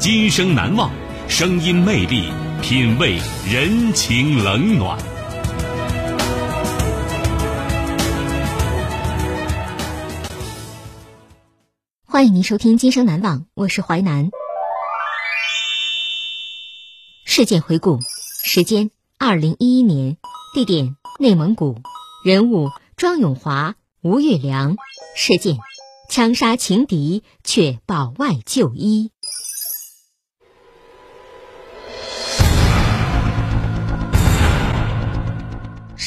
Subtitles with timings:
[0.00, 0.90] 今生难忘，
[1.28, 4.98] 声音魅力，品味人情冷暖。
[12.06, 14.30] 欢迎您收听《今生难忘》，我是淮南。
[17.26, 17.98] 事件回顾：
[18.42, 20.16] 时间二零一一年，
[20.54, 21.76] 地点内蒙古，
[22.24, 24.78] 人物庄永华、吴月良。
[25.14, 25.58] 事件：
[26.08, 29.12] 枪杀情敌却保外就医。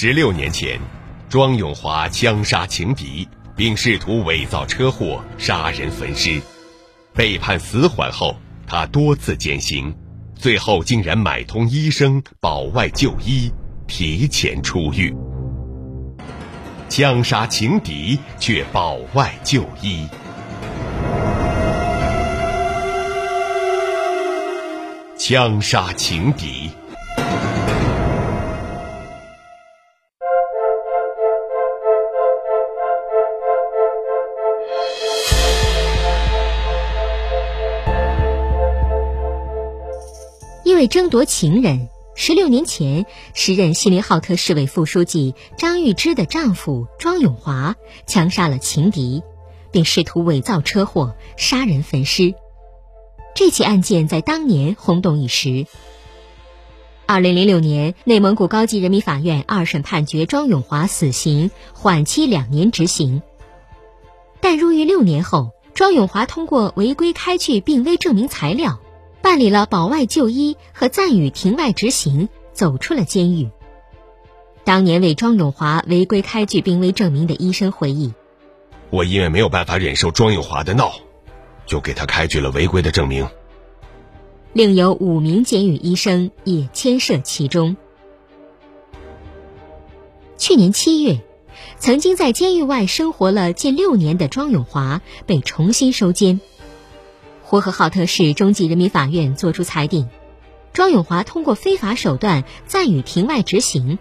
[0.05, 0.77] 十六年前，
[1.29, 3.25] 庄永华枪杀情敌。
[3.55, 6.41] 并试图伪造车祸杀人焚尸，
[7.13, 8.35] 被判死缓后，
[8.67, 9.95] 他多次减刑，
[10.35, 13.49] 最后竟然买通医生保外就医，
[13.87, 15.15] 提前出狱。
[16.89, 20.05] 枪杀情敌却保外就医，
[25.17, 26.69] 枪杀情敌。
[40.83, 49.23] 为争夺情人，十六年前，时任锡林浩特市委副书记张玉芝的丈夫庄永华枪杀了情敌，
[49.72, 52.33] 并试图伪造车祸杀人焚尸。
[53.33, 55.67] 这起案件在当年轰动一时。
[57.05, 63.22] 二零零六年，内蒙古高级人民法院二审判决庄永华死刑，缓期两年执行。
[64.42, 68.82] 但入狱六年后，庄永华通过违规开具病危证明材料。
[69.23, 73.50] 办理了保外就医和暂予庭外执行，走出了监狱。
[74.66, 78.14] 当年为庄永华违规开具病危证明的医生回忆
[78.92, 80.92] ：“我因为没有办法忍受庄永华的闹，
[81.66, 83.26] 就给他开具了违规的证明。”
[84.52, 87.78] 另有五名监狱医生也牵涉其中。
[90.38, 91.22] 去年七月，
[91.80, 96.42] 曾经在监狱外生活了近六年的庄永华被重新收监。
[97.53, 100.09] 呼和浩特市中级人民法院作出裁定，
[100.73, 103.99] 庄永华通过非法手段暂予庭外执行，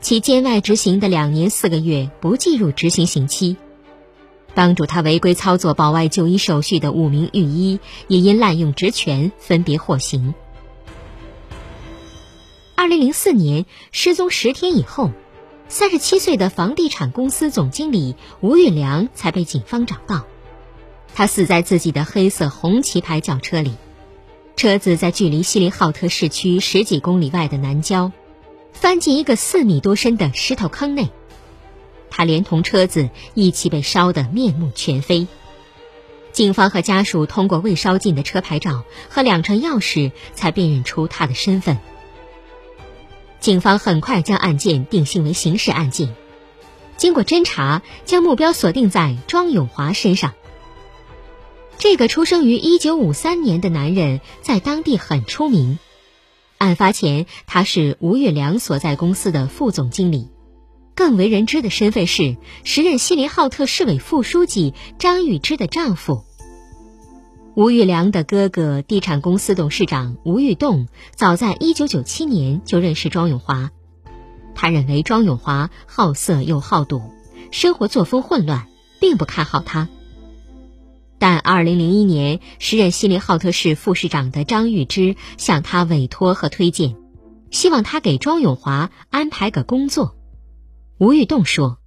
[0.00, 3.56] 其监外执行的两年四个月不计入执行刑期。
[4.52, 7.78] 帮助他违规操作保外就医手续的五名狱医
[8.08, 10.34] 也因滥用职权分别获刑。
[12.74, 15.12] 二零零四年失踪十天以后，
[15.68, 20.24] 三十七岁的房地产公司总经理吴玉良才被警方找到。
[21.16, 23.72] 他死在自己的黑色红旗牌轿车里，
[24.54, 28.12] 车子在距离锡林浩特市区十几公里外的南郊，
[28.74, 31.08] 翻进一个四米多深的石头坑内。
[32.10, 35.26] 他连同车子一起被烧得面目全非。
[36.32, 41.78] 警方和家属通过未烧尽的车牌照和两串钥匙，才辨认出他的身份。
[43.40, 46.14] 警方很快将案件定性为刑事案件，
[46.98, 50.34] 经过侦查，将目标锁定在庄永华身上。
[51.78, 55.78] 这个出生于一九五三年的男人在当地很出名。
[56.58, 60.30] 案发前，他是吴月良所在公司的副总经理，
[60.94, 66.24] 更为人知的身份是时任锡林浩特市委副书记张玉芝的丈夫。
[67.54, 73.70] 吴玉良的哥哥，地产公司董事长吴玉栋，早在一九九七年就认识庄永华。
[74.54, 77.02] 他认为庄永华好色又好赌，
[77.50, 78.66] 生活作风混乱，
[78.98, 79.88] 并不看好他。
[81.18, 86.96] 但2001年，时任锡林浩特市副市长的张玉芝向他委托和推荐，
[87.50, 90.16] 希望他给庄永华安排个工作。
[90.98, 91.78] 吴玉栋说：“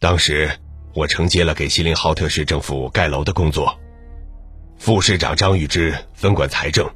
[0.00, 0.50] 当时
[0.94, 3.78] 我承接了给锡林浩特市政府盖楼的工作，
[4.78, 6.90] 副市长张玉芝分管财政，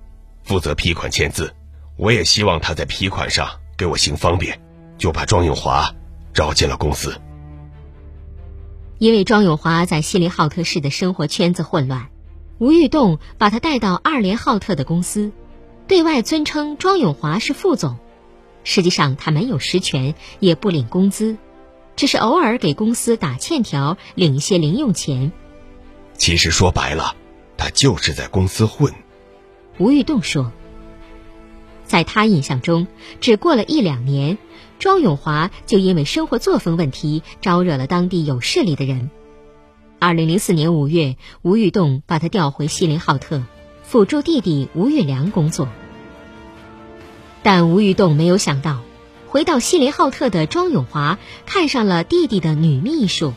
[0.44, 1.54] 负责批款签字。
[1.98, 4.58] 我也希望他在批款上给我行方便，
[4.96, 5.94] 就把庄永华
[6.32, 7.20] 招进了公司。
[9.02, 12.10] 因为庄永华在锡林浩特市的生活圈子混乱，
[12.58, 15.32] 吴玉栋把他带到二连浩特的公司，
[15.88, 17.98] 对外尊称庄永华是副总。
[18.62, 21.36] 实际上他没有实权，也不领工资，
[21.96, 25.32] 只是偶尔给公司打欠条，领一些零用钱。
[26.16, 27.16] 其实说白了，
[27.56, 28.94] 他就是在公司混。
[29.78, 30.52] 吴玉栋说，
[31.92, 32.86] 在他印象中，
[33.20, 34.38] 只过了一两年，
[34.78, 39.10] 庄永华就因为生活作风问题招惹了当地有势力的人。
[39.98, 43.42] 二零零四年五月，吴玉栋把他调回锡林浩特，
[43.82, 45.68] 辅助弟弟吴玉良工作。
[47.42, 48.80] 但吴玉栋没有想到，
[49.28, 53.34] 回到锡林浩特的庄永华看上了弟弟的女秘书。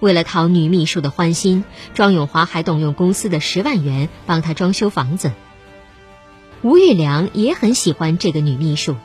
[0.00, 1.64] 为了讨女秘书的欢心，
[1.94, 5.32] 庄永华还动用公司的十万元帮他装修房子。
[6.64, 8.96] 吴玉良也很喜欢这个女秘书，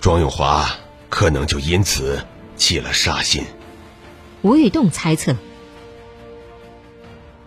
[0.00, 0.78] 庄永华
[1.10, 2.24] 可能就因此
[2.56, 3.44] 起了杀心。
[4.40, 5.36] 吴玉栋猜测。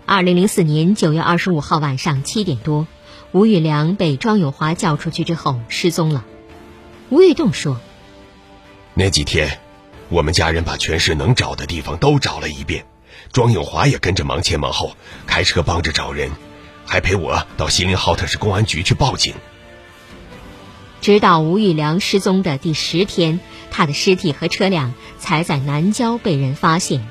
[0.05, 2.85] 二零零四年九月二十五号晚上七点多。
[3.31, 6.23] 吴玉良被庄永华叫出去之后失踪了。
[7.09, 7.81] 吴玉栋说
[8.93, 9.59] ：“那几天，
[10.09, 12.85] 我们家人把全市能找的地方都找了一遍，
[13.31, 14.95] 庄永华也跟着忙前忙后，
[15.25, 16.29] 开车帮着找人，
[16.85, 19.33] 还陪我到锡林浩特市公安局去报警。
[21.01, 23.39] 直到吴玉良失踪的第十天，
[23.71, 27.05] 他的尸体和车辆才在南郊被人发现。”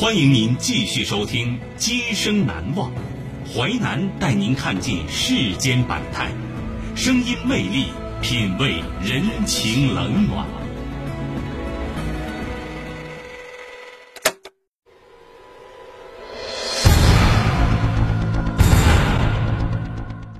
[0.00, 2.88] 欢迎您继续收听《今生难忘》，
[3.52, 6.30] 淮南带您看尽世间百态，
[6.94, 7.86] 声音魅力，
[8.22, 10.46] 品味人情冷暖。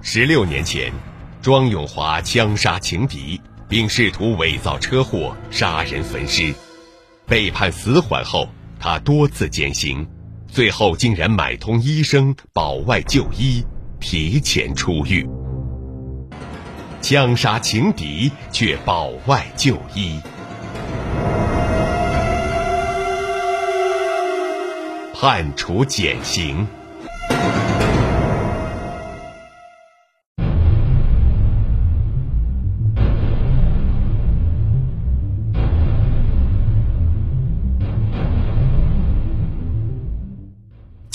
[0.01, 0.93] 十六年前，
[1.43, 6.55] 庄永华枪杀情敌，并试图伪造车祸杀人焚尸，
[7.27, 8.49] 被判死缓后。
[8.81, 10.07] 他多次减刑，
[10.47, 13.65] 最后竟然买通医生保外就医，
[13.99, 15.29] 提前出狱。
[17.01, 20.21] 枪杀情敌却保外就医，
[25.13, 26.67] 判处减刑。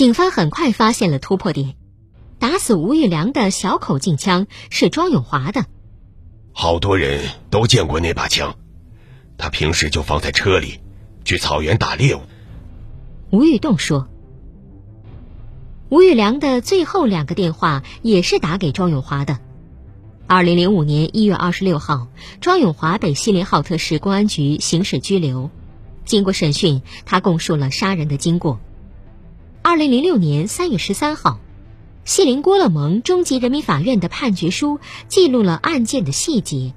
[0.04, 1.76] 警方很快发现了突破点，
[2.38, 5.64] 打死吴玉良的小口径枪是庄永华的。
[6.52, 8.58] 好多人都见过那把枪，
[9.38, 10.82] 他平时就放在车里，
[11.24, 12.20] 去草原打猎物。
[13.30, 14.10] 吴玉栋说
[15.88, 19.40] ：“吴玉良的最后两个电话也是打给庄永华的。”
[20.28, 22.10] 二零零五年一月二十六号，
[22.42, 25.50] 庄永华被锡林浩特市公安局刑事拘留。
[26.04, 28.60] 经过审讯，他供述了杀人的经过。
[29.66, 31.40] 二零零六年三月十三号，
[32.04, 36.74] 锡林郭勒盟中级人民法院的判决书记录了案件的细节。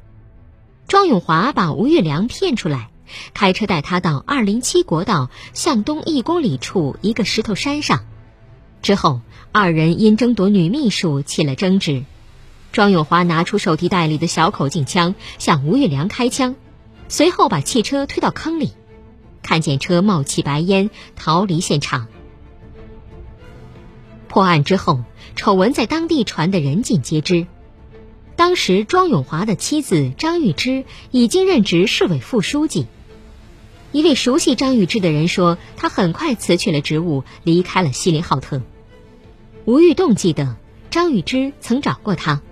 [0.86, 2.90] 庄永华把吴玉良骗出来，
[3.34, 8.04] 开车带他到二零七国道向东一公里处一个石头山上。
[8.82, 12.04] 之后，二人因争夺女秘书起了争执。
[12.70, 16.54] 庄永华拿出手提袋里的小口径枪向吴玉良开枪，
[17.08, 18.70] 随后把汽车推到坑里，
[19.42, 22.06] 看见车冒起白烟，逃离现场。
[24.28, 25.04] 破案之后，
[25.34, 27.46] 丑闻在当地传得人尽皆知。
[28.36, 32.86] 当时，庄永华的妻子张玉芝已经任职市委副书记。
[33.92, 38.60] 一位熟悉张玉芝的人说，他很快辞去了职务，离开了锡林浩特。
[39.64, 40.56] 吴玉栋记得，
[40.90, 42.42] 张玉芝曾找过他。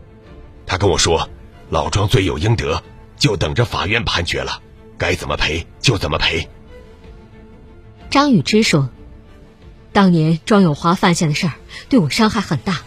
[0.66, 1.28] 他跟我说
[1.69, 2.83] ：“老庄罪有应得，
[3.19, 4.62] 就等着法院判决了，
[4.97, 6.49] 该怎么赔就怎么赔。”
[8.11, 8.88] 张玉芝说。
[9.93, 11.52] 当年庄永华犯下的事儿
[11.88, 12.83] 对我伤害很大，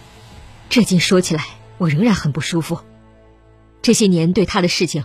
[0.68, 1.44] 至今说起来
[1.78, 2.78] 我仍然很不舒服。
[3.82, 5.04] 这些年对他的事情，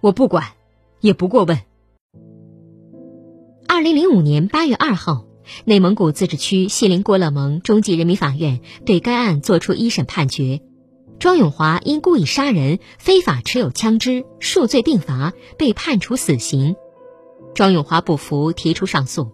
[0.00, 0.52] 我不管，
[1.00, 1.60] 也不过问。
[3.66, 5.24] 二零零五年八月二号，
[5.64, 10.60] 内蒙古自治区锡林郭勒盟中级人民法院对该案作出一审判决，
[11.18, 16.76] 庄永华因故意杀人、非法持有枪支，数罪并罚，被判处死刑。
[17.54, 19.32] 庄永华不服，提出上诉。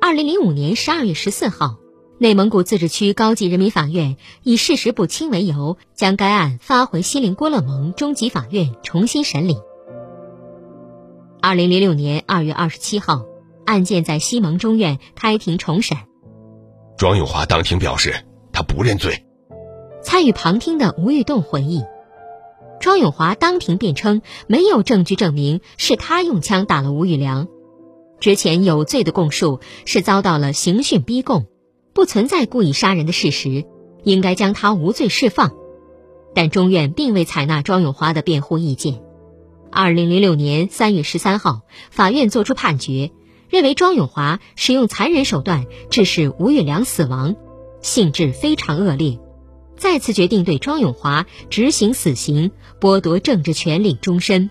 [0.00, 1.78] 二零零五年十二月十四号，
[2.18, 9.56] 内蒙古自治区高级人民法院以事实不清为由，将该案发回锡林郭勒盟中级法院重新审理。
[11.40, 13.24] 二零零六年二月二十七号。
[13.66, 15.98] 案件在西蒙中院开庭重审，
[16.96, 18.14] 庄永华当庭表示
[18.52, 19.26] 他不认罪。
[20.04, 21.82] 参与旁听的吴玉栋回忆，
[22.78, 27.48] 庄永华当庭辩称没有证据证明是他用枪打了吴玉良，
[28.20, 31.46] 之前有罪的供述是遭到了刑讯逼供，
[31.96, 33.64] 不存在故意杀人的事实，
[34.04, 35.52] 应该将他无罪释放。
[36.34, 39.00] 但中院并未采纳庄永华的辩护意见。
[39.72, 43.10] 二零零六年三月十三号，法院作出判决。
[43.48, 47.34] 认为庄永华使用残忍手段致使吴玉良死亡，
[47.80, 49.18] 性质非常恶劣，
[49.76, 54.50] 再次决定对庄永华执行死刑，剥夺政治权利终身。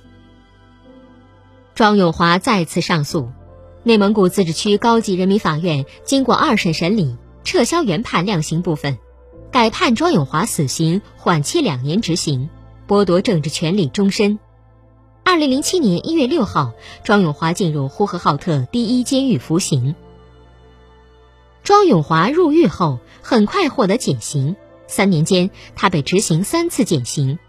[1.76, 3.30] 庄永华再次上诉，
[3.84, 8.98] 内蒙古自治区高级人民法院经过二审审理，撤销原判量刑部分，
[9.52, 12.50] 改判庄永华死刑，缓期两年执行，
[12.88, 14.40] 剥夺政治权利终身。
[15.24, 16.74] 二零零七年一月六号，
[17.04, 19.96] 庄永华进入呼和浩特第一监狱服刑。
[21.64, 24.56] 庄永华入狱后，很快获得减刑。
[24.88, 27.40] 三年间，他被执行三次减刑。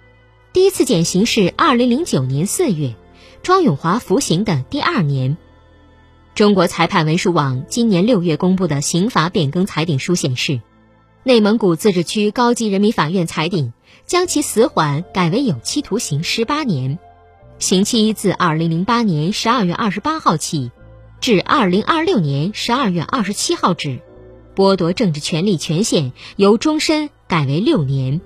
[0.52, 2.94] 第一次减刑是二零零九年四月，
[3.42, 5.36] 庄永华服刑的第二年。
[6.36, 10.60] 中国裁判文书网今年六月公布的刑罚变更裁定书显示，
[11.22, 13.72] 内蒙古自治区高级人民法院裁定
[14.04, 16.98] 将其死缓改为有期徒刑十八年。
[17.58, 20.70] 刑期自二零零八年十二月二十八号起，
[21.22, 24.00] 至二零二六年十二月二十七号止，
[24.54, 28.20] 剥夺政治权利权限由终身改为六年。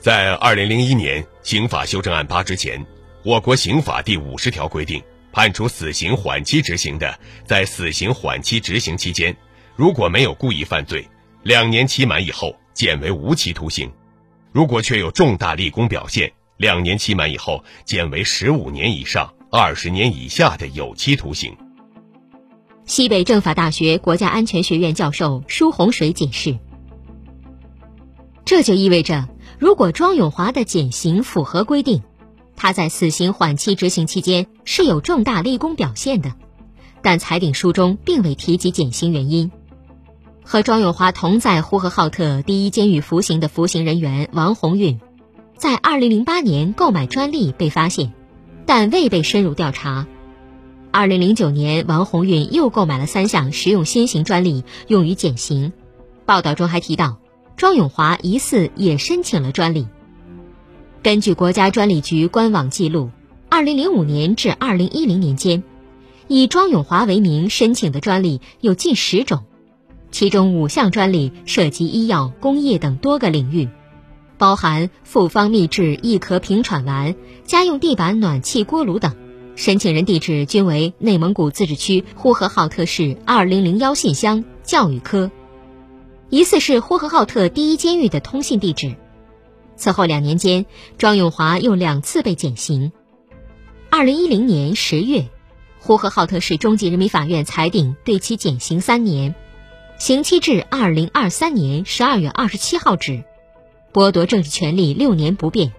[0.00, 2.84] 在二零零一年刑法修正案八之前，
[3.22, 5.00] 我国刑法第五十条规定，
[5.34, 9.36] 判处死刑缓期执行的，在死刑缓期执行期间，
[9.74, 11.04] 如果没有故意犯罪，
[11.42, 13.88] 两年期满以后减为无期徒刑；
[14.52, 21.52] 如果确有重大立功表现，两年期满以后，减为十五年以上二十年以下的有期徒刑。
[22.86, 26.56] 西北政法大学国家安全学院教授舒洪水解释
[28.46, 32.04] ：“这就意味着，如果庄永华的减刑符合规定，
[32.56, 36.32] 他在死刑缓期执行期间是有重大立功表现的，
[37.02, 39.50] 但裁定书中并未提及减刑原因。
[40.42, 45.00] 和庄永华同在呼和浩特第一监狱服刑的服刑人员王红运。”
[45.56, 48.12] 在二零零八年购买专利被发现，
[48.66, 50.06] 但未被深入调查。
[50.90, 55.72] 二零零九年，王红运又购买了三项实用新型专利，用于减刑。
[56.26, 57.18] 报道中还提到，
[57.56, 59.86] 庄永华疑似也申请了专利。
[61.04, 63.10] 根据国家专利局官网记录，
[63.50, 65.62] 二零零五年至二零一零年间，
[66.28, 69.40] 以庄永华为名申请的专利有近十种，
[70.10, 73.68] 其中五项专利涉及医药、工业等多个领域。
[74.38, 79.14] 包含复方秘制易壳平喘丸、家用地板暖气锅炉等，
[79.56, 85.30] 申请人地址均为内蒙古自治区呼和浩特市二零零幺信箱教育科，
[86.30, 88.96] 疑似是呼和浩特第一监狱的通信地址。
[89.76, 90.66] 此后两年间，
[90.98, 92.92] 庄永华又两次被减刑。
[93.90, 95.28] 二零一零年十月，
[95.78, 99.34] 呼和浩特市中级人民法院裁定对其减刑三年，
[99.98, 103.24] 刑期至二零二三年十二月二十七号止。
[103.92, 105.72] 剥夺政治权利六年不变。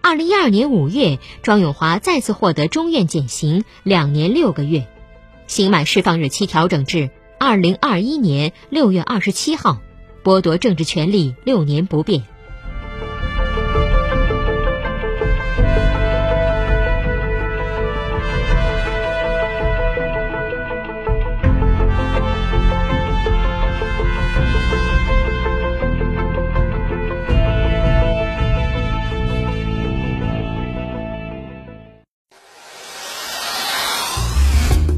[0.00, 4.86] 二零一二年五月，庄永华再次获得中院减刑两年六个月，
[5.48, 9.80] 刑满释放日期调整至二零二一年六月二十七号，
[10.22, 12.22] 剥夺政治权利六年不变。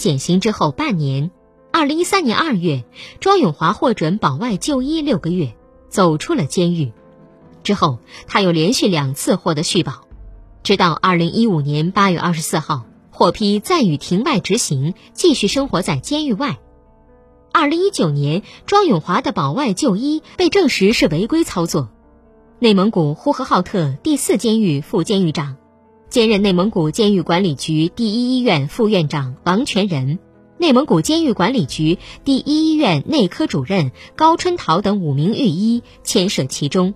[0.00, 1.30] 减刑之后半年，
[1.70, 2.84] 二零一三年二月，
[3.20, 5.54] 庄永华获准保外就医六个月，
[5.88, 6.92] 走出了监狱。
[7.62, 10.08] 之后，他又连续两次获得续保，
[10.64, 16.58] 直到二零一五年八月二十四号获批暂予庭外执行，继续生活在监狱外。
[17.52, 21.90] 二零一九年，庄永华的保外就医被证实是违规操作。
[22.58, 25.56] 内蒙古呼和浩特第四监狱副监狱长，
[26.10, 30.18] 兼任内蒙古监狱管理局第一医院副院长王全仁，
[30.58, 36.94] 内蒙古监狱管理局第一医院内科主任高春桃等五名狱医牵涉其中。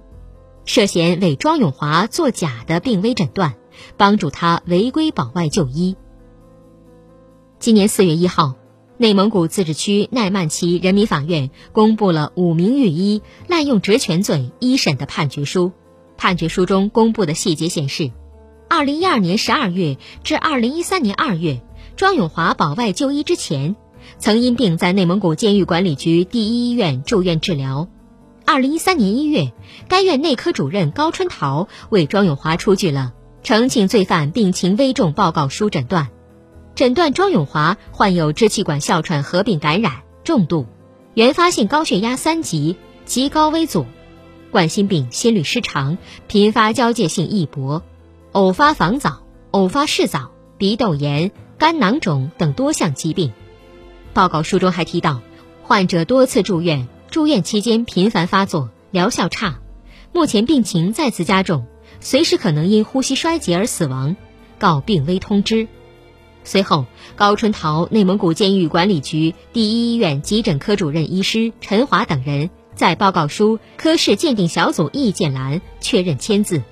[0.64, 3.54] 涉嫌为庄永华作假的病危诊断，
[3.96, 5.94] 帮助他违规保外就医。
[7.60, 8.56] 今年四月一号，
[8.96, 15.70] 内蒙古自治区奈曼旗人民法院公布了五名狱医滥用职权罪一审的判决书。
[16.16, 18.10] 判决书中公布的细节显示，
[18.76, 21.60] 二零一二年十二月至二零一三年二月，
[21.94, 23.76] 庄永华保外就医之前，
[24.18, 27.86] 曾因病在内蒙古监狱管理局第一医院住院治疗。
[28.44, 29.52] 二零一三年一月，
[29.86, 33.12] 该院内科主任高春桃为庄永华出具了
[33.44, 36.08] 呈请罪犯病情危重报告书诊断，
[36.74, 40.66] 诊断庄永华患有支气管哮喘合并感染重度、
[41.14, 43.86] 原发性高血压三级、极高危阻、
[44.50, 47.84] 冠心病、心律失常、频发交界性易搏、
[48.34, 49.20] 偶发房早、
[49.52, 53.32] 偶发室早、鼻窦炎、肝囊肿等多项疾病。
[54.12, 55.22] 报告书中还提到，
[55.62, 56.88] 患者多次住院。
[57.12, 59.60] 住院期间频繁发作，疗效差，
[60.12, 61.64] 目前病情再次加重，
[62.00, 64.16] 随时可能因呼吸衰竭而死亡，
[64.58, 65.68] 告病危通知。
[66.42, 76.64] 随后，高春桃内蒙古监狱管理局第一医院急诊科主任医师陈华等人在报告书科室鉴定小组意见栏确认签字，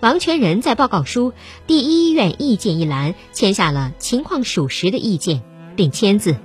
[0.00, 1.32] 王全仁在报告书
[1.66, 5.42] 第一医院意见一栏签下了情况属实的意见，
[5.74, 6.36] 并签字。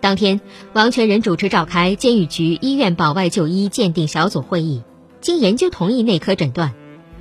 [0.00, 0.40] 当天，
[0.72, 4.82] 王全仁主持召开监狱局医院保外就医鉴定小组会议，
[5.20, 6.74] 经研究同意内科诊断，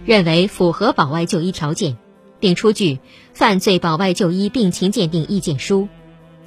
[0.04, 1.98] 认为符合保外就医条件，
[2.40, 3.00] 并出具
[3.34, 5.88] 犯罪保外就医病情鉴定意见书，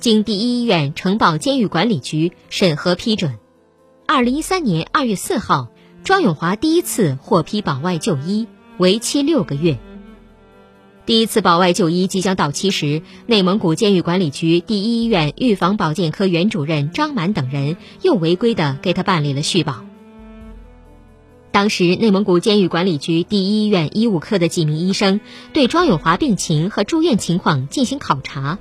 [0.01, 3.39] 经第一医院呈报监狱管理局审核批准。
[4.07, 5.69] 二零一三年二月四号，
[6.03, 9.79] 庄永华第一次获批保外就医，为期六个月。
[11.05, 19.85] 第一次保外就医即将到期时，内蒙古监狱管理局第一医院预防保健科原主任张满等人又违规的给他办理了续保。
[21.51, 25.21] 当时，内蒙古监狱管理局第一医院医务科的几名医生
[25.55, 28.59] 对庄永华病情和住院情况进行考察，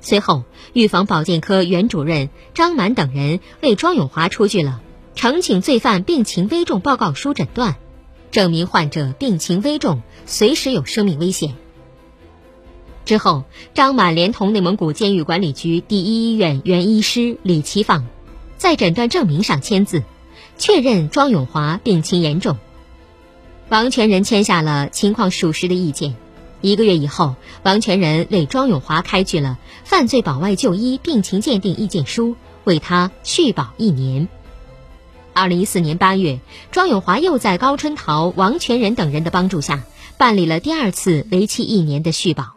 [0.00, 4.80] 随后，预防保健科原主任张满等人为庄永华出具了
[5.16, 7.76] 呈请罪犯病情危重报告书诊断，
[8.30, 11.54] 证明患者病情危重，随时有生命危险。
[13.04, 18.06] 之后，张满连同内蒙古监狱管理局第一医院原医师李奇放，
[18.58, 20.02] 在诊断证明上签字，
[20.58, 22.58] 确认庄永华病情严重。
[23.70, 26.16] 王全仁签下了情况属实的意见。
[26.60, 34.28] 一个月以后，王全仁为庄永华开具了犯罪保外就医病情鉴定意见书，为他续保一年。
[35.38, 36.40] 二零一四年八月，
[36.72, 39.84] 庄永华又在高春桃、王全仁等人的帮助下，
[40.16, 42.56] 办理了第二次为期一年的续保。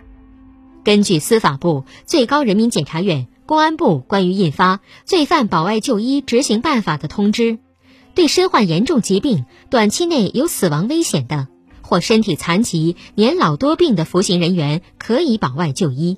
[0.84, 7.60] 根据司法部、最高人民检察院、公安部关于印发《罪犯保外就医执行办法》的通知，
[8.16, 11.50] 对身患严重疾病、短期内有死亡危险的，
[11.84, 16.18] 或身体残疾、年老多病的服刑人员可以保外就医。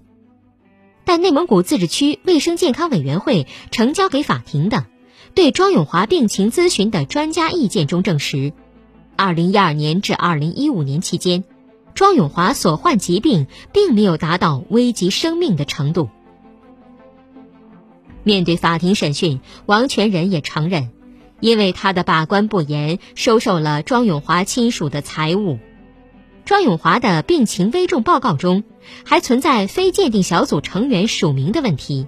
[1.04, 4.86] 但内蒙古自治区卫生健康委员会呈交给法庭的
[5.36, 8.54] 对庄永华病情咨询的专家意见中证实，
[9.15, 11.43] 二零一二年至二零一五年期间。
[11.96, 16.10] 庄永华所患疾病并没有达到危及生命的程度。
[18.24, 20.89] 面对法庭审讯，王全仁也承认，
[21.39, 25.60] 因为他的把关不严，收受了庄永华亲属的财物。
[26.46, 28.63] 庄永华的病情危重报告中
[29.06, 32.08] 还存在非鉴定小组成员署名的问题。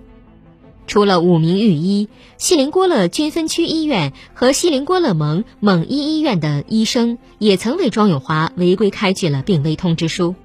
[0.87, 10.35] 除了五名御医，锡林郭勒军分区医院和锡林郭勒盟蒙医医院的医生也曾为庄永华违规开具了病危通知书。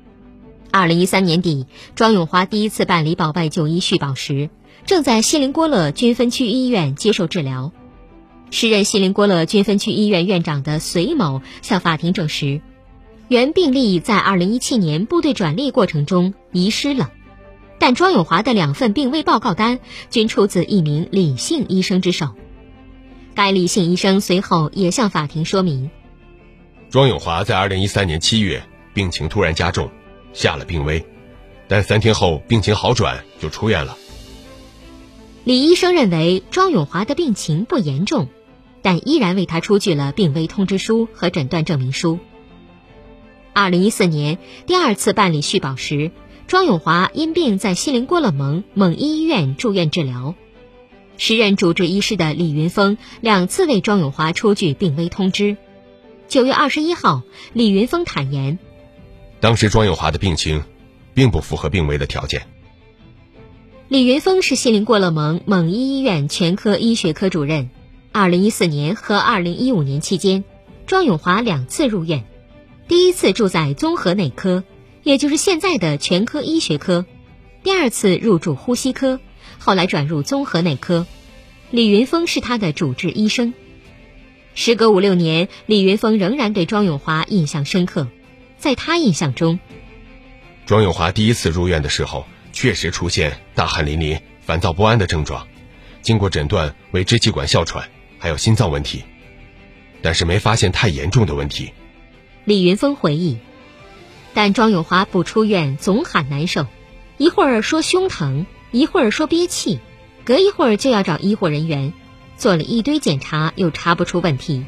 [0.70, 4.50] 二零一三年底，庄永华第一次办理保外就医续保时，
[4.86, 7.72] 正在锡林郭勒军分区医院接受治疗。
[8.50, 12.60] 时任锡林郭勒军分区医院院长的隋某向法庭证实，
[13.28, 17.10] 原病例在二零一七年部队转隶过程中遗失了。
[17.80, 22.28] 但庄永华的两份病危报告单均出自一名李姓医生之手。
[23.34, 25.90] 该李姓医生随后也向法庭说明，
[26.90, 28.62] 庄永华在二零一三年七月
[28.92, 29.90] 病情突然加重，
[30.34, 31.02] 下了病危，
[31.68, 33.96] 但三天后病情好转，就出院了。
[35.44, 38.28] 李医生认为庄永华的病情不严重，
[38.82, 42.18] 但依然为他出具了病危通知书和诊断证明书。
[43.54, 46.10] 二零一四年第二次办理续保时，
[46.50, 50.34] 庄永华因病在锡林郭勒盟蒙医医院住院治疗。
[51.16, 55.56] 时任主治医师的李云峰两次为庄永华出具病危通知。
[56.26, 58.58] 九月二十一号，李云峰坦言，
[59.38, 60.64] 当时庄永华的病情
[61.14, 62.42] 并不符合病危的条件。
[63.86, 67.70] 李云峰是锡林郭勒盟蒙医医院全科医学科主任。
[68.10, 70.42] 二零一四年和二零一五年期间，
[70.88, 72.24] 庄永华两次入院，
[72.88, 74.64] 第一次住在综合内科，
[75.10, 77.04] 也就是现在的全科医学科；
[77.64, 79.18] 第二次入住呼吸科，
[79.58, 81.04] 后来转入综合内科。
[81.72, 83.52] 李云峰是他的主治医生。
[84.54, 88.06] 时隔五六年，李云峰仍然对庄永华印象深刻。
[88.56, 89.58] 在他印象中，
[90.64, 92.24] 庄永华第一次入院的时候。
[92.52, 95.46] 确实出现大汗淋漓、烦躁不安的症状，
[96.02, 99.04] 经过诊断为支气管哮喘，还有心脏问题，
[100.02, 101.70] 但是没发现太严重的问题。
[102.44, 103.38] 李云峰回忆，
[104.34, 106.66] 但庄永华不出院总喊难受，
[107.16, 109.80] 一会儿说胸疼，一会儿说憋气，
[110.24, 111.92] 隔一会儿就要找医护人员，
[112.36, 114.64] 做了一堆检查又查不出问题。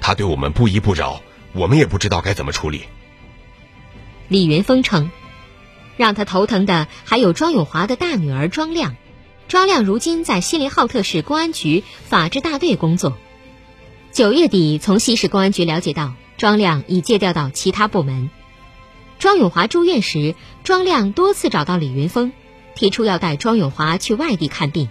[0.00, 1.20] 他对我们不依不饶，
[1.52, 2.82] 我们也不知道该怎么处理。
[4.28, 5.10] 李云峰称。
[5.96, 8.96] 让他头疼的还有庄永华的大女儿庄亮，
[9.46, 13.16] 庄亮如今在锡林浩特市公安局法制大队工作。
[14.10, 18.28] 九月底从西市公安局了解到，庄亮已借调到其他部门。
[19.24, 20.34] 庄永华住院时，
[20.64, 22.30] 庄亮多次找到李云峰，
[22.74, 24.90] 提出要带庄永华去外地看病，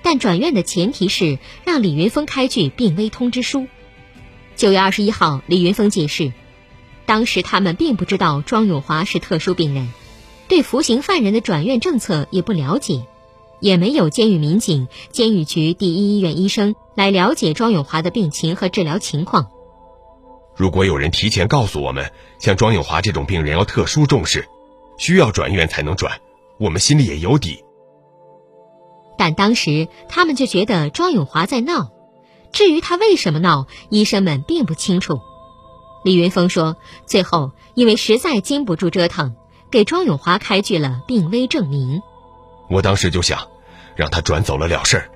[0.00, 3.66] 但转院的前提是让李云峰开具病危通知书。
[4.56, 6.32] 九月二十一号，李云峰解释，
[7.04, 9.86] 当时他们并不知道庄永华是特殊病人。
[10.48, 13.02] 对服刑犯人的转院政策也不了解，
[13.60, 19.50] 也没有监狱民警、监狱局第一医院医生来了解庄永华的病情和治疗情况。
[20.56, 24.48] 如果有人提前告诉我们，像庄永华这种病人要特殊重视，
[24.96, 26.20] 需要转院才能转，
[26.58, 27.64] 我们心里也有底。
[29.18, 31.90] 但当时他们就觉得庄永华在闹，
[32.52, 35.20] 至于他为什么闹，医生们并不清楚。
[36.04, 39.34] 李云峰说：“最后因为实在经不住折腾。”
[39.70, 42.00] 给庄永华开具了病危证明，
[42.70, 43.48] 我当时就想，
[43.96, 45.10] 让他转走了了事儿。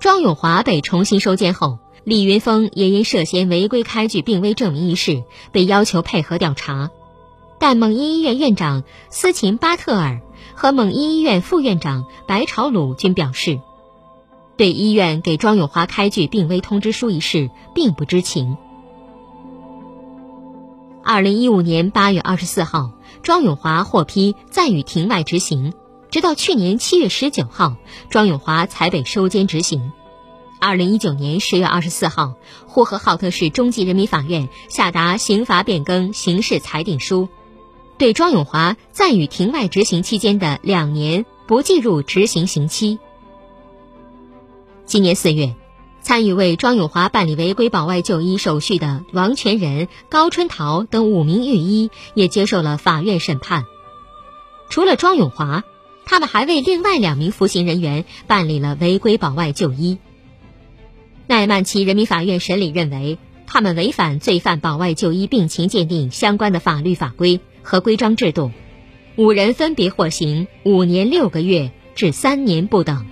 [0.00, 6.90] 庄永华被重新收监后，李云峰也因涉嫌违规开具病危证明一事被要求配合调查，
[7.58, 10.20] 但蒙医医院院长斯琴巴特尔
[10.54, 13.58] 和蒙医医院副院长白朝鲁均表示，
[14.58, 18.58] 对医院给庄永华开具病危通知书一事并不知情。
[21.02, 22.90] 二零一五年八月二十四号，
[23.22, 25.72] 庄永华获批暂予庭外执行，
[26.10, 27.76] 直到去年七月十九号，
[28.10, 29.90] 庄永华才被收监执行。
[30.64, 37.28] 二零一九年十月二十四号，呼和浩特市中级人民法院下达刑罚变更刑事裁定书，
[37.98, 42.98] 对庄永华暂予庭外执行期间的两年不计入执行刑期。
[44.86, 45.54] 今年四月。
[46.00, 53.64] 参与为庄永华办理违规保外就医手续的王全仁、高春桃等五名狱医也接受了法院审判。
[54.68, 55.64] 除了庄永华，
[56.04, 59.98] 他们还为另外两名服刑人员办理了违规保外就医。
[61.26, 68.50] 奈曼旗人民法院审理认为，他们违反罪犯保外就医病情鉴定相关的法律法规和规章制度，
[69.16, 73.06] 五人分别获刑五年六个月至三年不等。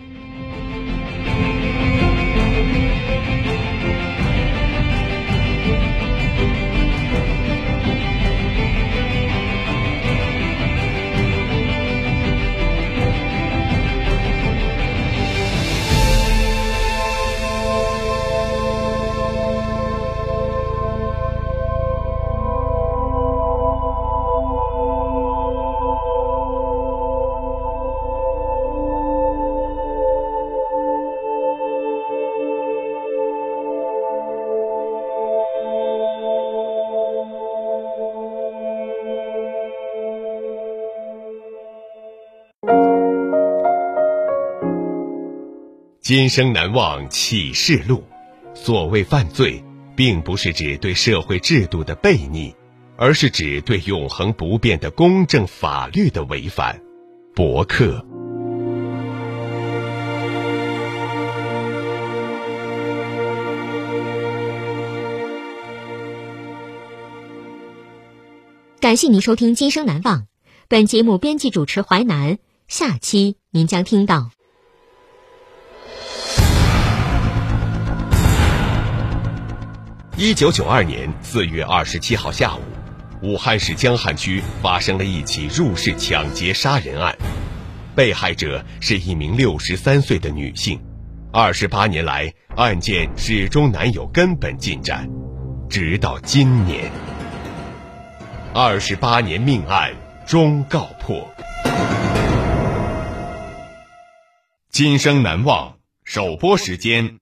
[46.03, 48.03] 今生难忘启示录。
[48.55, 49.63] 所谓犯罪，
[49.95, 52.57] 并不是指对社会制度的悖逆，
[52.97, 56.81] 而是指对永恒不变的公正法律的违反。
[57.37, 58.05] 博客。
[68.81, 70.23] 感谢您收听《今生难忘》，
[70.67, 74.33] 本节目编辑主持淮南，下期您将听到。
[80.25, 82.61] 一九九二年四月二十七号下午，
[83.23, 87.13] 武汉市江汉区发生了一起入室抢劫杀人案，
[87.97, 90.81] 被害者是一名六十三岁的女性。
[91.33, 95.11] 二十八年来，案件始终难有根本进展，
[95.69, 96.89] 直到今年，
[98.55, 99.91] 二十八年命案
[100.25, 101.29] 终告破。
[104.71, 107.22] 今生难忘首播时间。